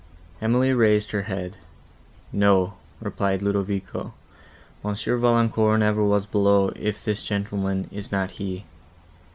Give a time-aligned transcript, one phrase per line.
[0.41, 1.57] Emily raised her head.
[2.33, 4.15] "No," replied Ludovico,
[4.83, 8.65] "Monsieur Valancourt never was below, if this gentleman is not he."